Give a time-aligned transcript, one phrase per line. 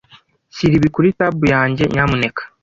[0.55, 2.41] Shyira ibi kuri tab yanjye, nyamuneka.